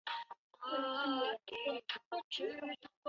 [0.03, 0.07] 特
[0.71, 1.19] 产
[1.77, 2.89] 为手工猪胰子。